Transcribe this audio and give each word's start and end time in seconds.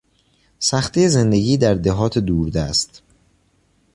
سختی 0.59 1.09
زندگی 1.09 1.57
در 1.57 1.73
دهات 1.73 2.17
دوردست 2.17 3.03